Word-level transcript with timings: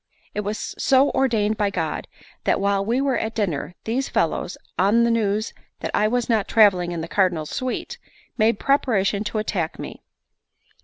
It 0.33 0.39
was 0.39 0.73
so 0.79 1.11
ordained 1.11 1.57
by 1.57 1.69
God 1.69 2.07
that, 2.45 2.59
while 2.59 2.83
we 2.83 2.99
were 3.01 3.19
at 3.19 3.35
dinner, 3.35 3.75
these 3.83 4.09
fellows, 4.09 4.57
on 4.79 5.03
the 5.03 5.11
news 5.11 5.53
that 5.81 5.91
I 5.93 6.07
was 6.07 6.27
not 6.27 6.47
travelling 6.47 6.91
in 6.91 7.01
the 7.01 7.07
Cardinal's 7.07 7.51
suite, 7.51 7.99
made 8.35 8.57
preparation 8.57 9.23
to 9.25 9.37
attack 9.37 9.77
me. 9.77 10.01